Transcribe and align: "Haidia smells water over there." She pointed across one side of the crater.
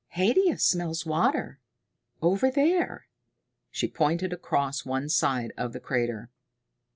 "Haidia 0.15 0.57
smells 0.57 1.05
water 1.05 1.59
over 2.23 2.49
there." 2.49 3.05
She 3.69 3.87
pointed 3.87 4.33
across 4.33 4.83
one 4.83 5.09
side 5.09 5.53
of 5.57 5.73
the 5.73 5.79
crater. 5.79 6.31